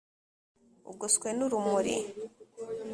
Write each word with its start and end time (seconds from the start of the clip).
Ugoswe 0.91 1.29
n 1.33 1.39
urumuri 1.45 1.95